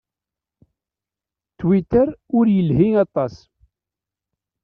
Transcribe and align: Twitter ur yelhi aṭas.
Twitter 1.59 2.07
ur 2.37 2.45
yelhi 2.55 2.89
aṭas. 3.03 3.35